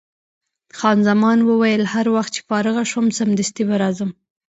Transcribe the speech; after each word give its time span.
خان 0.77 0.97
زمان 1.07 1.39
وویل: 1.43 1.83
هر 1.93 2.05
وخت 2.15 2.31
چې 2.35 2.41
فارغه 2.49 2.83
شوم، 2.91 3.05
سمدستي 3.19 3.63
به 3.69 3.75
راځم. 3.81 4.11